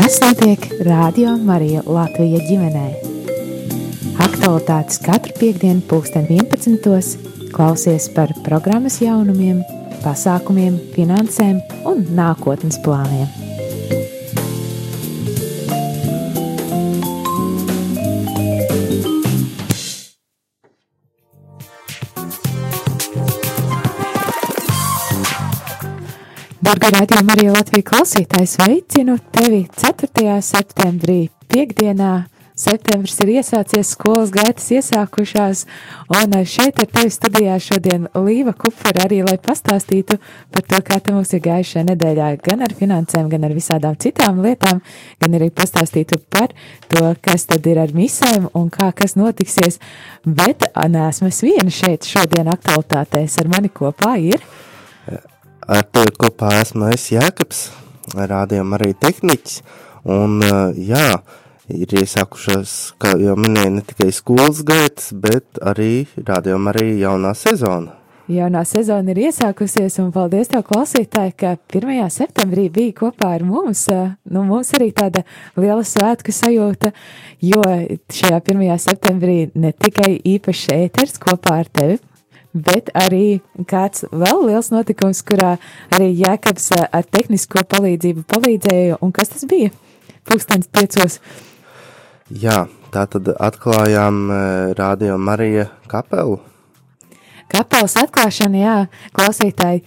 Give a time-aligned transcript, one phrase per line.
[0.00, 2.84] Kas notiek Rādio Marija Latvija ģimenē?
[4.24, 7.50] Aktualitātes katru piekdienu, pulksten 11.
[7.52, 9.60] klausies par programmas jaunumiem,
[10.00, 11.60] pasākumiem, finansēm
[11.92, 13.49] un nākotnes plāniem.
[26.70, 30.36] Dargā raidījuma arī Latvijas klausītājs veicinu tevi 4.
[30.46, 32.10] septembrī, piekdienā.
[32.54, 35.64] Septembris ir iesācies, skolas gaitas iesākušās,
[36.14, 40.20] un šeit ar tevi studijā šodien Līva Kupfera arī, lai pastāstītu
[40.54, 44.38] par to, kā te mums ir gājušajā nedēļā, gan ar finansēm, gan ar visādām citām
[44.46, 44.78] lietām,
[45.18, 46.54] gan arī pastāstītu par
[46.86, 49.82] to, kas tad ir ar misēm un kā kas notiksies,
[50.22, 54.44] bet nesmu es viena šeit šodien aktualitātēs, ar mani kopā ir
[55.68, 57.60] Ar tevi kopā esmu es Jēkabs,
[58.16, 59.60] rādījām arī tehniķis,
[60.08, 60.40] un
[60.80, 61.20] jā,
[61.68, 67.96] ir iesākušās, kā jau minēju, ne tikai skolas gaitas, bet arī rādījām arī jaunā sezona.
[68.30, 72.04] Jaunā sezona ir iesākusies, un paldies tev, klausītāji, ka 1.
[72.14, 73.88] septembrī bija kopā ar mums.
[74.30, 75.24] Nu, mums arī tāda
[75.58, 76.92] liela svētku sajūta,
[77.42, 77.64] jo
[78.14, 78.62] šajā 1.
[78.86, 81.98] septembrī ne tikai īpašs ēters kopā ar tevi,
[82.54, 85.56] bet arī kāds vēl liels notikums, kurā
[85.94, 89.72] arī Jēkabs eh, ar tehnisko palīdzību palīdzēja, un kas tas bija?
[90.28, 91.18] Pūkstens piecos.
[92.30, 96.40] Jā, tā tad atklājām eh, Rādio Marija kapelu.
[97.50, 98.76] Kapelas atklāšana, jā,
[99.16, 99.82] klausītāji,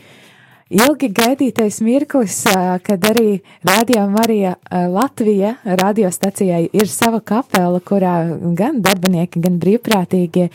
[0.71, 2.43] ilgi gaidītais mirklis,
[2.85, 8.15] kad arī Radio Marija Latvija radiostacijai ir sava kapela, kurā
[8.57, 10.49] gan darbinieki, gan brīvprātīgie,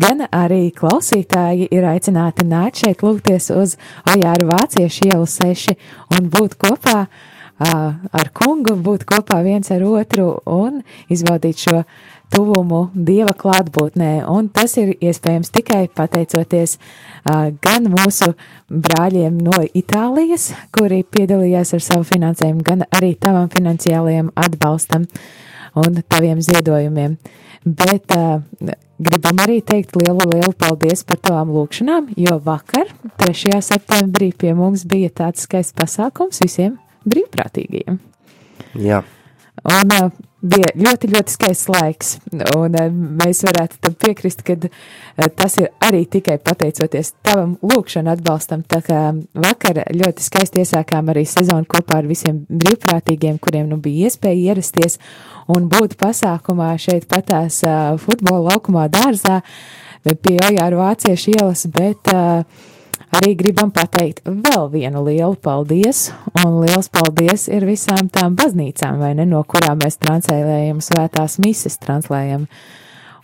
[0.00, 3.76] gan arī klausītāji ir aicināti nākt šeit lūgties uz
[4.08, 5.76] Ojāru Vāciešu ielu seši
[6.16, 7.04] un būt kopā
[7.60, 10.80] ar kungu, būt kopā viens ar otru un
[11.12, 11.82] izbaudīt šo
[12.30, 18.32] tuvumu Dieva klātbūtnē, un tas ir iespējams tikai pateicoties uh, gan mūsu
[18.70, 25.06] brāļiem no Itālijas, kuri piedalījās ar savu finansējumu, gan arī tavam finansiālajiem atbalstam
[25.80, 27.18] un taviem ziedojumiem.
[27.64, 28.40] Bet uh,
[29.00, 33.60] gribam arī teikt lielu, lielu paldies par tavām lūkšanām, jo vakar, 3.
[33.64, 36.78] septembrī, pie mums bija tāds skaists pasākums visiem
[37.08, 38.00] brīvprātīgajiem.
[38.80, 39.02] Jā.
[39.68, 40.08] Un uh,
[40.40, 42.14] bija ļoti, ļoti skaists laiks,
[42.56, 42.86] un uh,
[43.20, 44.70] mēs varētu tam piekrist, ka uh,
[45.36, 49.02] tas ir arī tikai pateicoties tavam lūkšanu atbalstam, tā kā
[49.36, 54.96] vakar ļoti skaisti iesākām arī sezonu kopā ar visiem brīvprātīgiem, kuriem nu bija iespēja ierasties
[55.52, 57.60] un būt pasākumā šeit patās
[58.00, 59.42] futbola laukumā dārzā
[60.00, 62.46] pie Ojāru Vāciešu ielas, bet uh,
[63.16, 66.08] arī gribam pateikt vēl vienu lielu paldies,
[66.42, 71.78] un liels paldies ir visām tām baznīcām, vai ne, no kurām mēs translējam svētās mises,
[71.82, 72.46] translējam.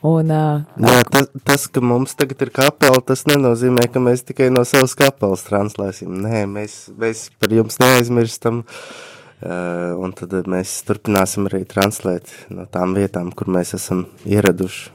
[0.06, 4.50] Un, uh, Jā, tas, tas, ka mums tagad ir kapela, tas nenozīmē, ka mēs tikai
[4.54, 6.12] no savas kapelas translēsim.
[6.22, 12.94] Nē, mēs, mēs par jums neaizmirstam, uh, un tad mēs turpināsim arī translēt no tām
[12.98, 14.92] vietām, kur mēs esam ieraduši.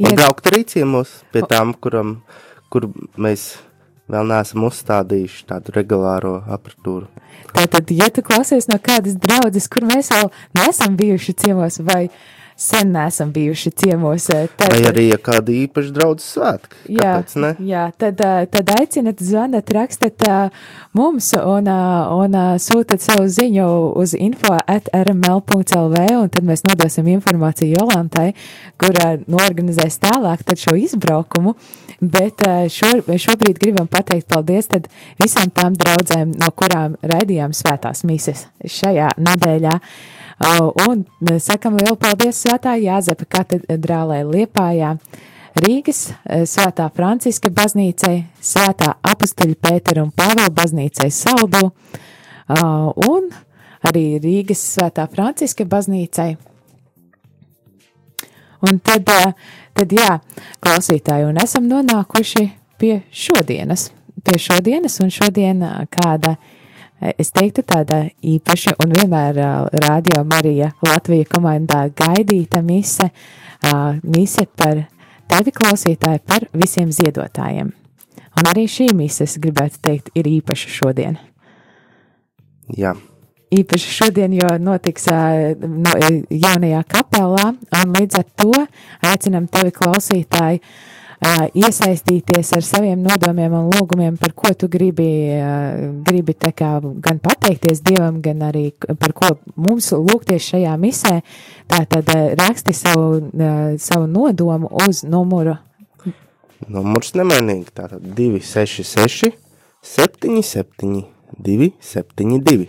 [0.00, 0.18] Un Ied...
[0.18, 2.16] braukt arī ciemos pie tām, kuram,
[2.72, 2.90] kur
[3.20, 3.54] mēs
[4.10, 7.08] vēl neesam uzstādījuši tādu regulāro apatūru.
[7.52, 12.06] Tātad, ja tu klausies no kādas draudzes, kur mēs vēl neesam bijuši ciemos, vai
[12.62, 16.78] sen neesam bijuši ciemos, eh, tad, vai arī ja kāda īpaša draudzes svētki.
[16.98, 17.50] Jā, ne?
[17.66, 20.62] jā tad, eh, tad aicinat, zvanat, rakstat eh,
[20.94, 21.70] mums un,
[22.22, 23.66] un sūtat savu ziņu
[23.98, 28.30] uz info at rml.lv, un tad mēs nodosim informāciju Jolantai,
[28.78, 31.56] kura norganizēs tālāk šo izbraukumu.
[32.02, 32.42] Bet
[32.74, 34.66] šo, šobrīd gribam pateikt paldies
[35.22, 39.78] visām tām draudzēm, no kurām raidījām svētās mises šajā nedēļā.
[40.88, 41.04] Un
[41.38, 44.90] sakam lielu paldies Svētā Jāzepa katedrālē Liepājā,
[45.56, 51.70] Rīgas eh, Svētā Franciska baznīcai, Svētā apustuļa Pētera un Pāvela baznīcai Saldu
[53.08, 53.30] un
[53.88, 56.34] arī Rīgas Svētā Franciska baznīcai.
[58.68, 59.08] Un tad
[59.72, 60.18] Tad jā,
[60.60, 62.42] klausītāji, un esam nonākuši
[62.80, 63.86] pie šodienas,
[64.20, 66.34] pie šodienas, un šodien kāda,
[67.18, 69.38] es teiktu, tāda īpaša un vienmēr
[69.82, 73.08] rādio Marija Latvija komandā gaidīta mise,
[74.02, 74.84] mise par
[75.30, 77.72] tevi klausītāji, par visiem ziedotājiem.
[78.32, 81.18] Un arī šī mise, es gribētu teikt, ir īpaša šodien.
[82.78, 82.94] Jā,
[83.52, 85.92] īpaši šodien, jo notiks no,
[86.30, 87.50] jaunajā kapelā,
[87.82, 88.54] un līdz ar to
[89.10, 90.72] aicinam tevi klausītāji uh,
[91.54, 95.06] iesaistīties ar saviem nodomiem un lūgumiem, par ko tu gribi,
[96.06, 101.20] gribi tā kā gan pateikties Dievam, gan arī par ko mums lūgties šajā misē,
[101.70, 103.22] tā tad uh, raksti savu,
[103.78, 105.56] savu nodomu uz numuru.
[106.70, 109.32] Numurs nemainīgi, tātad 266
[109.82, 111.02] 77
[111.38, 112.68] 272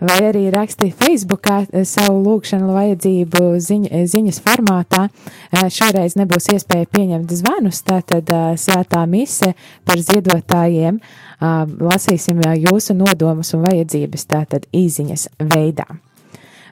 [0.00, 5.06] vai arī raksti Facebookā eh, savu lūgšanu vajadzību ziņ, eh, ziņas formātā.
[5.52, 8.28] Eh, šoreiz nebūs iespēja pieņemt zvanus, tātad
[8.60, 9.54] svētā mise
[9.84, 11.00] par ziedotājiem.
[11.40, 15.86] Lasīsim jūsu nodomus un vajadzības tātad īziņas veidā.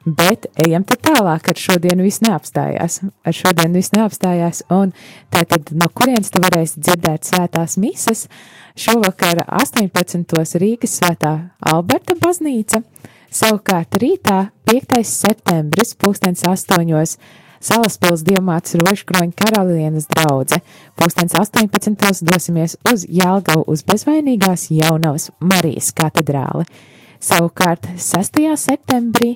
[0.04, 3.00] Bet ejam tālāk, ar šodienu viss neapstājās.
[3.24, 4.92] Ar šodienu viss neapstājās, un
[5.32, 8.28] tātad no kurienes tu varēsi dzirdēt svētās mises?
[8.78, 10.58] Šovakar 18.
[10.62, 12.84] Rīgas svētā Alberta baznīca,
[13.28, 15.02] Savukārt rītā 5.
[15.04, 17.18] septembris, pulkstens 8.
[17.60, 20.62] Salaspils diamāts rožkroņa karalienes draudze.
[20.96, 22.22] Pūkstens 18.
[22.24, 26.64] dosimies uz Jelgavu uz bezvainīgās jaunavas Marijas katedrāli.
[27.20, 28.40] Savukārt 6.
[28.56, 29.34] septembrī,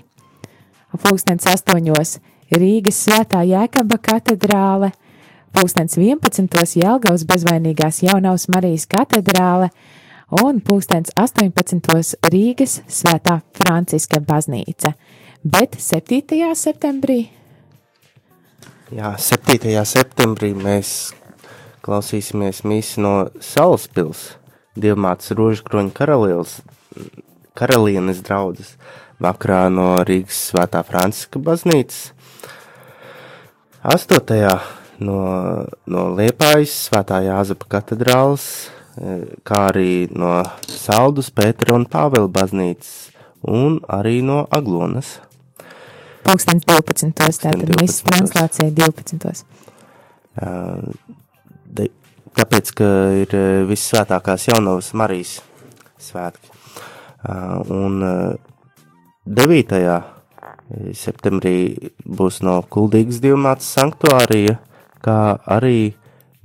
[0.95, 2.21] pūkstens 8.
[2.53, 4.93] Rīgas svētā Jēkaba katedrāle,
[5.53, 6.79] pūkstens 11.
[6.81, 9.69] Jelgavas bezvainīgās jaunavas Marijas katedrāle,
[10.33, 12.17] un pulkstens 18.
[12.33, 14.95] Rīgas svētā Franciska baznīca,
[15.45, 16.49] bet 7.
[16.57, 17.27] septembrī.
[18.93, 19.77] Jā, 7.
[19.89, 21.13] septembrī mēs
[21.85, 24.39] klausīsimies mīsi no Salaspils,
[24.73, 26.61] Dievmātes Rožkroņa karalienes,
[27.59, 28.77] karalienes draudzes,
[29.21, 32.13] vakarā no Rīgas svētā Franciska baznīcas.
[33.85, 34.47] 8.
[35.03, 35.19] no,
[35.85, 38.47] no Liepājas svētā Jāzapa katedrāls
[38.97, 43.13] kā arī no Saldus, Pētera un Pāvela baznīcas,
[43.49, 45.17] un arī no Aglonas.
[46.23, 47.11] Pūkstens 12.
[47.17, 49.43] tātad misas translācija 12.
[50.33, 50.93] Uh,
[51.67, 51.89] de,
[52.39, 52.89] tāpēc, ka
[53.25, 53.35] ir
[53.69, 55.41] vissvētākās jaunavas Marijas
[56.01, 56.53] svētki.
[57.23, 58.53] Uh, un uh,
[59.27, 59.81] 9.
[60.99, 61.57] septembrī
[62.03, 64.57] būs no Kuldīgas divmātas sanktuārija,
[65.03, 65.19] kā
[65.51, 65.93] arī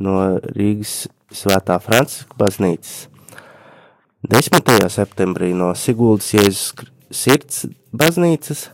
[0.04, 3.08] no Rīgas Svētā Franciska baznīcas.
[4.28, 4.88] 10.
[4.92, 7.66] septembrī no Siguldas Jēzus sirds
[7.96, 8.68] baznīcas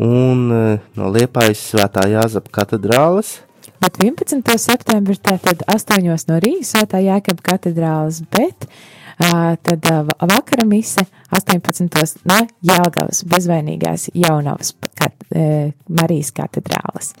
[0.00, 0.60] un e,
[0.96, 3.40] no Liepājas Svētā Jāzapa katedrāles.
[3.82, 4.44] Bet 11.
[4.60, 6.04] septembrī tātad 8.
[6.04, 8.68] no Rīgas Svētā Jākaba katedrāles, bet
[9.16, 9.88] tad
[10.20, 12.20] vakara mise 18.
[12.28, 12.38] no
[12.68, 17.14] Jālgavas bezvainīgās jaunavas kat, uh, Marijas katedrāles.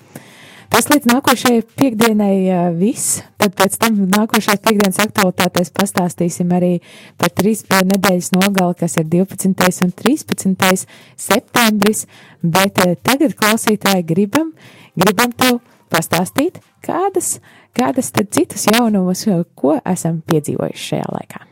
[0.72, 2.36] Tas līdz nākošajai piekdienai
[2.76, 3.20] viss.
[3.40, 6.72] Tad pēc tam nākošās piekdienas aktualitātēs pastāstīsim arī
[7.20, 9.54] par trīs nedēļas nogali, kas ir 12.
[9.86, 10.86] un 13.
[11.16, 12.06] septembris.
[12.42, 14.52] Bet tagad klausītāji gribam,
[14.98, 15.60] gribam tev
[15.92, 17.38] pastāstīt, kādas,
[17.76, 21.42] kādas tad citas jaunumus, ko esam piedzīvojuši šajā laikā.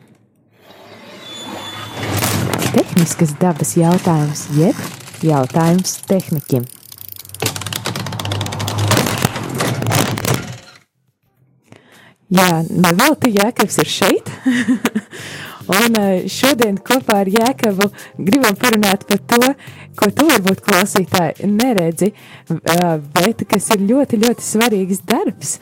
[2.74, 4.78] Tehniskas dabas jautājums, jeb
[5.22, 6.66] jautājums tehnikiem.
[12.32, 14.30] Jā, nevelti Jēkabs ir šeit.
[15.64, 15.96] Un
[16.28, 17.88] šodien kopā ar Jēkabu
[18.18, 19.54] gribam parunāt par to,
[19.94, 22.10] ko tu varbūt klausītāji neredzi,
[23.14, 25.54] bet kas ir ļoti, ļoti svarīgs darbs.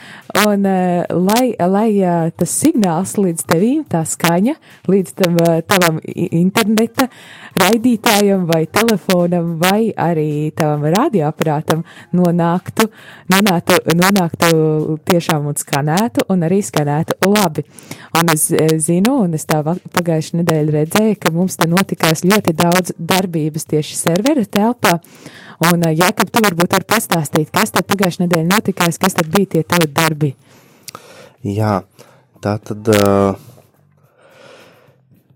[0.43, 1.91] Un lai, lai
[2.39, 4.57] tas signāls līdz tevīm, tā skaņa,
[4.91, 5.39] līdz tam
[5.69, 7.09] tavam interneta
[7.61, 11.85] raidītājam vai telefonam vai arī tavam radioaparātam
[12.17, 12.89] nonāktu,
[13.33, 17.67] nonāktu, nonāktu tiešām un skanētu un arī skanētu labi.
[18.19, 18.49] Un es
[18.87, 19.61] zinu, un es tā
[19.95, 24.99] pagājušajā nedēļā redzēju, ka mums te notikās ļoti daudz darbības tieši servera telpā.
[25.69, 29.65] Un, Jākab, tu varbūt var pastāstīt, kas tad pagājušajā nedēļā notikās, kas tad bija tie
[29.69, 30.35] tavi darbi?
[31.47, 31.81] Jā,
[32.43, 33.35] tā tad uh,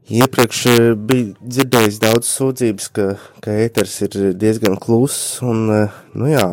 [0.06, 0.62] iepriekš
[1.08, 3.08] bija dzirdējis daudz sūdzības, ka,
[3.42, 5.66] ka ēters ir diezgan kluss un,
[6.14, 6.46] nu jā,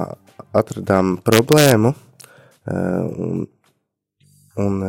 [0.53, 1.93] atradām problēmu
[2.67, 3.45] un,
[4.61, 4.83] un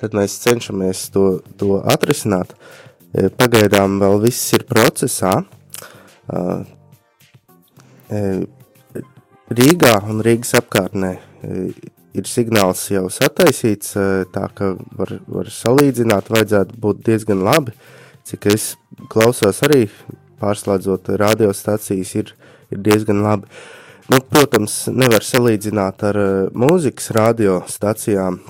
[0.00, 1.26] tad mēs cenšamies to,
[1.60, 2.52] to atrisināt.
[3.16, 5.38] E, pagaidām vēl viss ir procesā.
[8.10, 8.22] E,
[9.56, 11.20] Rīgā un Rīgas apkārtnē e,
[12.16, 13.94] ir signāls jau sataisīts,
[14.32, 17.74] tā ka var, var salīdzināt, vajadzētu būt diezgan labi.
[18.26, 18.70] Cik es
[19.12, 19.86] klausos arī
[20.40, 22.32] pārslēdzot radiostacijas, ir,
[22.72, 23.48] ir diezgan labi.
[24.10, 26.18] Nu, protams, nevar salīdzināt ar
[26.56, 28.40] mūzikas radiostacijām,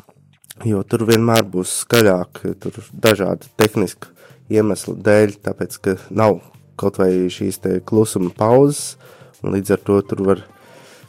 [0.64, 4.12] jo tur vienmēr būs skaļāk, tur dažādi tehniski
[4.52, 6.40] iemesli dēļ, tāpēc, ka nav
[6.80, 8.96] kaut vai šīs te klusuma pauzes,
[9.42, 10.46] un līdz ar to tur var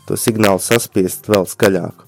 [0.08, 2.08] to signālu saspiest vēl skaļāk.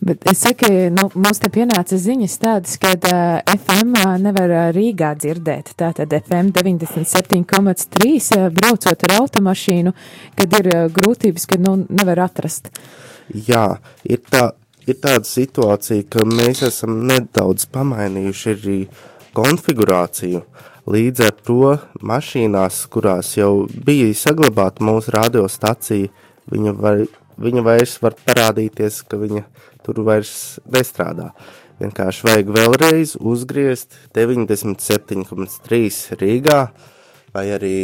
[0.00, 5.74] Bet es saku, nu, mums te pienāca ziņas tādas, ka uh, FM nevar Rīgā dzirdēt.
[5.76, 9.92] Tātad FM 97,3 braucot ar automašīnu,
[10.40, 12.72] kad ir uh, grūtības, kad nu, nevar atrast.
[13.28, 13.66] Jā,
[14.08, 14.54] ir, tā,
[14.88, 18.80] ir tāda situācija, ka mēs esam nedaudz pamainījuši arī
[19.36, 20.42] konfigurāciju.
[20.90, 21.74] Līdz ar to
[22.06, 26.10] mašīnās, kurās jau bija saglabāta mūsu radiostacija,
[26.50, 27.04] viņa, var,
[27.38, 29.44] viņa vairs var parādīties, ka viņa
[29.86, 31.30] tur vairs nestrādā.
[31.80, 36.60] Vienkārši vajag vēlreiz uzgriezt 97,3 Rīgā
[37.32, 37.76] vai arī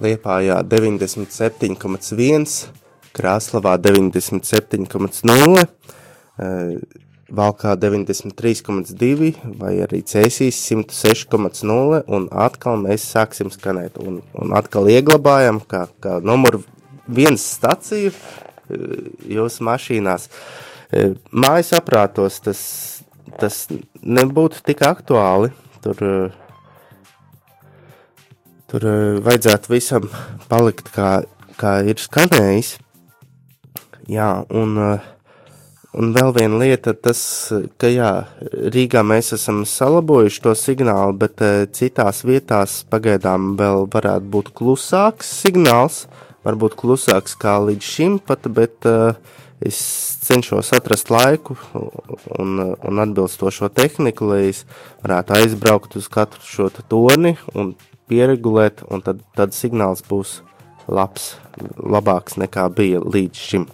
[0.00, 2.46] Liepājā 97,1,
[3.12, 5.66] Krāslavā 97,0,
[7.30, 9.30] Valkā 93,2
[9.60, 16.16] vai arī Cēsīs 106,0 un atkal mēs sāksim skanēt un, un atkal ieglabājam kā, kā
[16.26, 16.64] numuru
[17.06, 18.10] viens staciju
[19.30, 20.26] jūsu mašīnās.
[21.30, 22.60] Mājas aprātos tas,
[23.38, 23.62] tas
[24.02, 25.52] nebūtu tik aktuāli,
[25.84, 26.02] tur,
[28.70, 28.88] tur
[29.22, 30.10] vajadzētu visam
[30.50, 31.20] palikt kā,
[31.62, 32.74] kā ir skanējis.
[34.10, 35.10] Jā, un uh,
[36.00, 37.18] Un vēl viena lieta, tas,
[37.76, 38.08] ka jā,
[38.72, 45.28] Rīgā mēs esam salabojuši to signālu, bet uh, citās vietās pagaidām vēl varētu būt klusāks
[45.42, 46.06] signāls,
[46.46, 49.12] varbūt klusāks kā līdz šim pat, bet uh,
[49.60, 49.80] es
[50.24, 51.58] cenšos atrast laiku
[52.38, 54.62] un, un atbilstošo tehniku, lai es
[55.04, 57.74] varētu aizbraukt uz katru šo toni un
[58.08, 60.38] pieregulēt, un tad, tad signāls būs
[60.88, 61.34] labs,
[61.76, 63.68] labāks nekā bija līdz šim.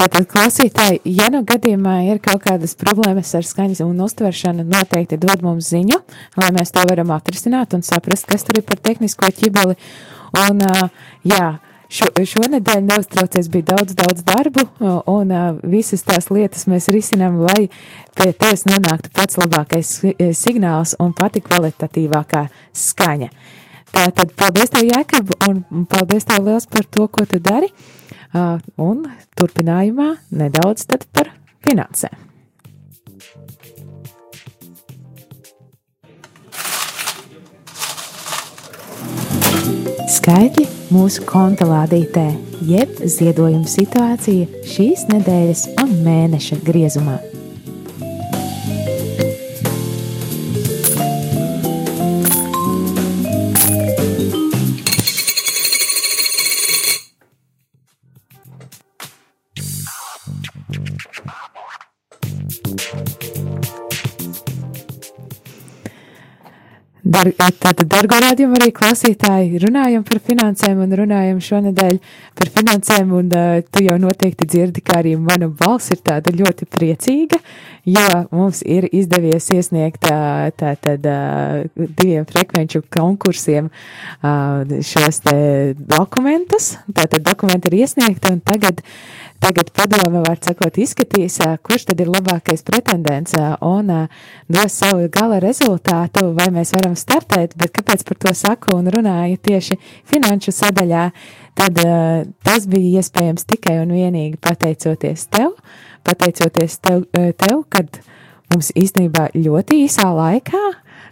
[0.00, 5.42] Tātad, klausītāji, ja nu gadījumā ir kaut kādas problēmas ar skaņas un uztveršanu, noteikti dod
[5.44, 5.98] mums ziņu,
[6.40, 9.76] lai mēs to varam atrisināt un saprast, kas tur ir par tehnisko ķibeli.
[10.40, 10.64] Un,
[11.28, 11.50] jā,
[11.92, 14.64] šo, šonedēļ neuztraucies bija daudz, daudz darbu,
[15.12, 15.36] un
[15.68, 17.68] visas tās lietas mēs risinām, lai
[18.16, 19.94] pie tevis nonāktu pats labākais
[20.40, 22.46] signāls un pati kvalitatīvākā
[22.88, 23.34] skaņa.
[23.90, 27.68] Tātad, paldies tev, Jēkab, un paldies tev liels par to, ko tu dari.
[28.80, 29.04] Un
[29.36, 31.32] turpinājumā nedaudz par
[31.66, 32.26] finansēm.
[40.10, 42.26] Skaitļi mūsu konta lādītē,
[42.66, 47.20] jeb ziedojuma situācija šīs nedēļas un mēneša griezumā.
[67.00, 71.98] Dar, tātad, dargo rādījumu arī klausītāji, runājam par finansēm un runājam šonadēļ
[72.36, 76.68] par finansēm, un uh, tu jau noteikti dzirdi, ka arī mana balss ir tāda ļoti
[76.68, 77.40] priecīga,
[77.88, 78.04] jo
[78.36, 85.40] mums ir izdevies iesniegt uh, tātad uh, diviem frekvenču konkursiem uh, šos te
[85.80, 88.84] dokumentus, tātad dokumenti ir iesniegti, un tagad
[89.40, 93.32] Tagad padome, var sakot, izskatīs, kurš tad ir labākais pretendents
[93.64, 93.88] un
[94.52, 99.40] dos savu gala rezultātu, vai mēs varam startēt, bet kāpēc par to saku un runāju
[99.48, 99.78] tieši
[100.10, 101.06] finanšu sadaļā,
[101.58, 101.80] tad
[102.46, 105.56] tas bija iespējams tikai un vienīgi pateicoties tev,
[106.06, 108.00] pateicoties tev, tev kad
[108.52, 110.62] mums īstenībā ļoti īsā laikā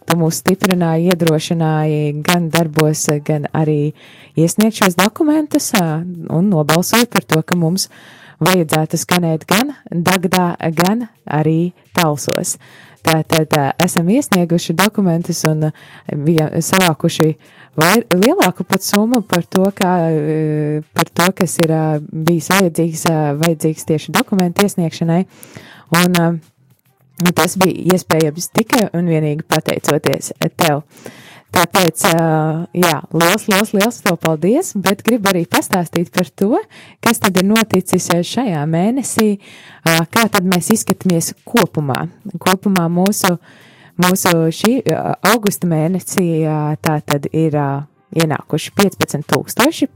[0.09, 3.93] tu mūs stiprināji, iedrošināji gan darbos, gan arī
[4.39, 7.89] iesniegt šos dokumentus un nobalsoja par to, ka mums
[8.43, 12.57] vajadzētu skanēt gan Dagdā, gan arī Talsos.
[13.09, 15.69] Tātad esam iesnieguši dokumentus un
[16.27, 17.29] bija savākuši
[17.79, 19.93] vai lielāku pat summu par to, kā,
[20.93, 21.73] par to, kas ir
[22.11, 23.07] bijis vajadzīgs,
[23.39, 25.23] vajadzīgs tieši dokumentu iesniegšanai.
[25.99, 26.19] Un
[27.39, 30.83] tas bija iespējams tikai un vienīgi pateicoties tev.
[31.55, 32.03] Tāpēc,
[32.77, 36.61] jā, liels, liels, liels tev paldies, bet gribu arī pastāstīt par to,
[37.05, 39.39] kas tad ir noticis šajā mēnesī,
[40.13, 42.05] kā tad mēs izskatāmies kopumā.
[42.45, 43.39] Kopumā mūsu,
[44.05, 44.75] mūsu šī
[45.33, 46.29] augusta mēnesī
[46.85, 47.57] tā tad ir
[48.17, 49.37] ienākuši 15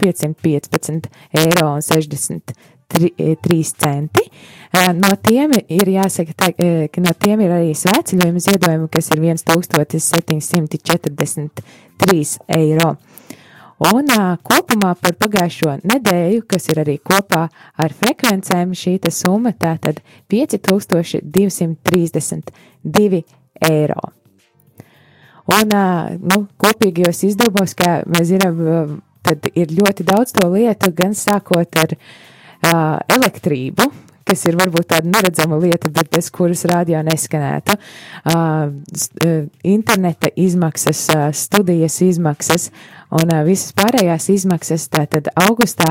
[0.02, 1.10] 515
[1.42, 2.56] eiro un 60
[2.92, 4.24] 3 centi.
[4.98, 6.52] No tiem ir jāsaka, tā,
[6.92, 9.18] ka no tiem ir arī svētceļojuma ziedojumi, kas ir
[9.96, 12.90] 1743 eiro.
[13.82, 14.06] Un
[14.46, 17.50] kopumā par pagājušo nedēļu, kas ir arī kopā
[17.82, 19.98] ar frekvencēm, šī summa tātad
[20.30, 23.26] 5232
[23.66, 24.21] eiro.
[25.50, 25.74] Un,
[26.22, 31.96] nu, kopīgajos izdevumos, kā mēs zinām, tad ir ļoti daudz to lietu, gan sākot ar
[33.10, 33.88] elektrību,
[34.26, 37.72] kas ir varbūt tāda neredzama lieta, bet bez kuras radio neskanētu.
[38.22, 38.70] Uh,
[39.66, 42.70] interneta izmaksas, uh, studijas izmaksas
[43.12, 44.88] un uh, visas pārējās izmaksas.
[44.92, 45.90] Tātad augustā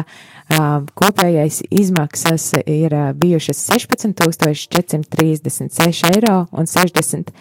[0.51, 7.31] kopējais izmaksas ir bijušas 16,436 eiro un 67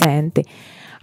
[0.00, 0.42] centi.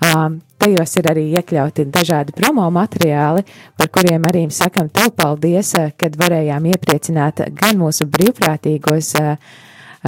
[0.01, 3.43] Um, tajos ir arī iekļauti dažādi promo materiāli,
[3.77, 9.35] par kuriem arī sakam tev paldies, kad varējām iepriecināt gan mūsu brīvprātīgos, uh,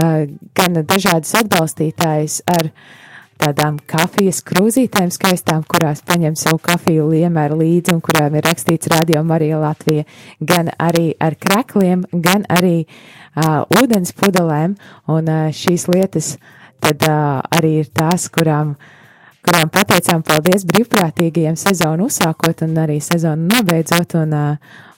[0.01, 0.23] uh,
[0.57, 2.71] gan dažādus atbalstītājus ar
[3.45, 9.21] tādām kafijas krūzītēm skaistām, kurās paņem savu kafiju liemēru līdzi un kurām ir rakstīts Radio
[9.27, 10.07] Marija Latvija,
[10.39, 14.79] gan arī ar krekliem, gan arī uh, ūdens pudelēm,
[15.11, 16.35] un uh, šīs lietas
[16.81, 18.93] tad uh, arī ir tās, kurām uh,
[19.45, 24.33] kurām pateicām paldies brīvprātīgajiem sezonu uzsākot un arī sezonu nobeidzot, un,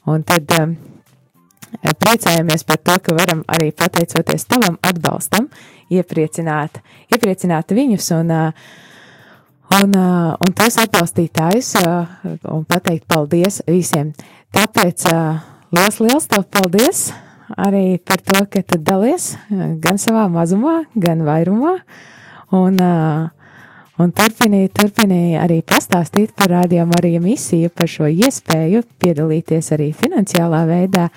[0.08, 0.54] un tad
[1.84, 5.50] priecājamies par to, ka varam arī pateicoties tavam atbalstam
[5.94, 6.82] iepriecināt,
[7.14, 8.34] iepriecināt viņus un,
[9.78, 10.00] un,
[10.48, 14.14] un tos atbalstītājus un pateikt paldies visiem.
[14.56, 15.08] Tāpēc
[15.76, 17.10] liels, liels tev paldies
[17.56, 19.34] arī par to, ka tu dalies
[19.84, 21.78] gan savā mazumā, gan vairumā.
[22.56, 23.28] Un uh,
[23.98, 30.60] Un turpinīja, turpinīja arī pastāstīt par rādījumu arī misiju, par šo iespēju piedalīties arī finansiālā
[30.70, 31.08] veidā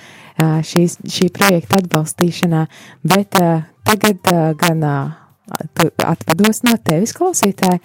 [0.65, 2.65] šīs, šī projekta atbalstīšanā,
[3.05, 3.37] bet
[3.85, 4.33] tagad
[4.65, 4.87] gan
[6.09, 7.83] atvados no tevis klausītāji,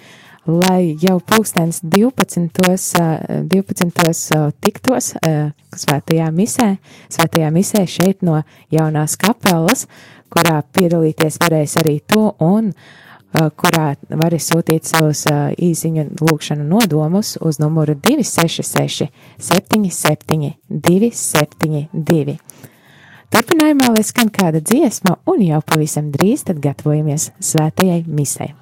[0.47, 3.03] lai jau pulkstens 12.
[3.51, 4.41] 12.
[4.63, 5.13] tiktos
[5.75, 6.75] svētajā misē,
[7.11, 9.89] svētajā misē šeit no jaunās kapelas,
[10.31, 12.93] kurā piedalīties varēs arī tu un uh,
[13.59, 22.37] kurā var sūtīt savus uh, īsiņu lūkšanu nodomus uz numuru 266 77 272.
[23.35, 28.53] Turpinājumā lai skan kāda dziesma, un jau pavisam drīz tad gatavojamies svētajai misei.